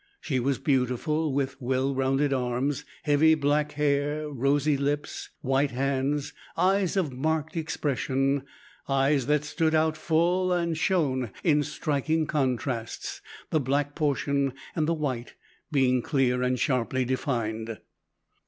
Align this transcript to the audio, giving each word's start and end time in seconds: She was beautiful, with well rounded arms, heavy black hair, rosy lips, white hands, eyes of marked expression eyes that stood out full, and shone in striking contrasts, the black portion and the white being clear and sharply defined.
She 0.19 0.39
was 0.39 0.57
beautiful, 0.57 1.31
with 1.31 1.61
well 1.61 1.93
rounded 1.93 2.33
arms, 2.33 2.85
heavy 3.03 3.35
black 3.35 3.73
hair, 3.73 4.27
rosy 4.31 4.75
lips, 4.75 5.29
white 5.41 5.69
hands, 5.69 6.33
eyes 6.57 6.97
of 6.97 7.13
marked 7.13 7.55
expression 7.55 8.41
eyes 8.89 9.27
that 9.27 9.43
stood 9.43 9.75
out 9.75 9.95
full, 9.95 10.51
and 10.51 10.75
shone 10.75 11.29
in 11.43 11.61
striking 11.61 12.25
contrasts, 12.25 13.21
the 13.51 13.59
black 13.59 13.93
portion 13.93 14.53
and 14.75 14.87
the 14.87 14.95
white 14.95 15.35
being 15.71 16.01
clear 16.01 16.41
and 16.41 16.57
sharply 16.59 17.05
defined. 17.05 17.77